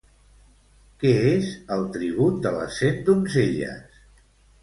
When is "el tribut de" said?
1.75-2.53